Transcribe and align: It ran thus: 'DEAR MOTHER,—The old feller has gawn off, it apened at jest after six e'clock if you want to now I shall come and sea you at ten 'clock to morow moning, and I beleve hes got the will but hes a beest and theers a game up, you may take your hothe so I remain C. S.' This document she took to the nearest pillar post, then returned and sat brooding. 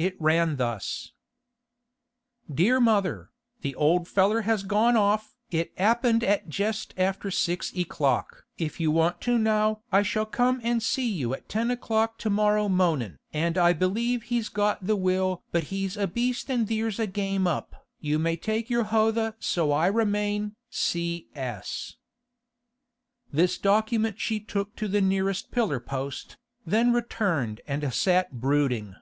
It 0.00 0.14
ran 0.20 0.58
thus: 0.58 1.10
'DEAR 2.54 2.80
MOTHER,—The 2.80 3.74
old 3.74 4.06
feller 4.06 4.42
has 4.42 4.62
gawn 4.62 4.96
off, 4.96 5.34
it 5.50 5.74
apened 5.76 6.22
at 6.22 6.48
jest 6.48 6.94
after 6.96 7.32
six 7.32 7.72
e'clock 7.74 8.44
if 8.56 8.78
you 8.78 8.92
want 8.92 9.20
to 9.22 9.36
now 9.38 9.80
I 9.90 10.02
shall 10.02 10.24
come 10.24 10.60
and 10.62 10.80
sea 10.80 11.10
you 11.10 11.34
at 11.34 11.48
ten 11.48 11.76
'clock 11.78 12.16
to 12.18 12.30
morow 12.30 12.68
moning, 12.68 13.16
and 13.32 13.58
I 13.58 13.72
beleve 13.74 14.28
hes 14.30 14.48
got 14.48 14.86
the 14.86 14.94
will 14.94 15.42
but 15.50 15.64
hes 15.64 15.96
a 15.96 16.06
beest 16.06 16.48
and 16.48 16.68
theers 16.68 17.00
a 17.00 17.08
game 17.08 17.48
up, 17.48 17.84
you 17.98 18.20
may 18.20 18.36
take 18.36 18.70
your 18.70 18.84
hothe 18.84 19.34
so 19.40 19.72
I 19.72 19.88
remain 19.88 20.54
C. 20.70 21.26
S.' 21.34 21.96
This 23.32 23.58
document 23.58 24.20
she 24.20 24.38
took 24.38 24.76
to 24.76 24.86
the 24.86 25.00
nearest 25.00 25.50
pillar 25.50 25.80
post, 25.80 26.36
then 26.64 26.92
returned 26.92 27.62
and 27.66 27.92
sat 27.92 28.30
brooding. 28.40 28.94